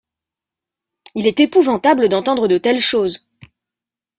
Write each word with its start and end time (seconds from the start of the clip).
Il 1.13 1.27
est 1.27 1.39
épouvantable 1.41 2.09
d’entendre 2.09 2.47
de 2.47 2.57
telles 2.57 2.79
choses. 2.79 3.23